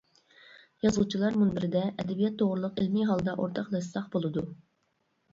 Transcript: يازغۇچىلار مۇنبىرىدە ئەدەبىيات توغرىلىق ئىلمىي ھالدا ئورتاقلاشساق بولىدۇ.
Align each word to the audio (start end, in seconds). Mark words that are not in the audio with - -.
يازغۇچىلار 0.85 1.35
مۇنبىرىدە 1.41 1.83
ئەدەبىيات 1.89 2.39
توغرىلىق 2.39 2.81
ئىلمىي 2.85 3.05
ھالدا 3.09 3.35
ئورتاقلاشساق 3.43 4.09
بولىدۇ. 4.17 4.45